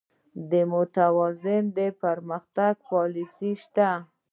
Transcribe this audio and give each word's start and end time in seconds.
د 0.49 0.53
متوازن 0.71 1.65
پرمختګ 2.01 2.73
پالیسي 2.89 3.51
شته؟ 3.63 3.89